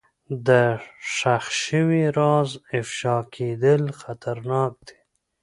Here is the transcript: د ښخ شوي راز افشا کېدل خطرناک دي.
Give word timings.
د 0.47 0.49
ښخ 1.15 1.43
شوي 1.63 2.03
راز 2.17 2.49
افشا 2.79 3.17
کېدل 3.35 3.81
خطرناک 3.99 4.73
دي. 4.87 4.97